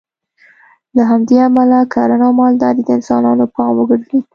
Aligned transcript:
له 0.95 1.03
همدې 1.09 1.35
امله 1.47 1.79
کرنه 1.93 2.25
او 2.29 2.37
مالداري 2.39 2.81
د 2.85 2.89
انسانانو 2.97 3.45
پام 3.53 3.71
وګرځېد 3.77 4.25